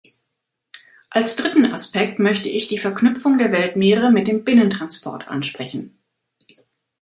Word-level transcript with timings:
Als 1.11 1.35
dritten 1.35 1.63
Aspekt 1.63 2.17
möchte 2.17 2.49
ich 2.49 2.67
die 2.67 2.79
Verknüpfung 2.79 3.37
der 3.37 3.51
Weltmeere 3.51 4.09
mit 4.11 4.27
dem 4.27 4.43
Binnentransport 4.43 5.27
ansprechen. 5.27 5.95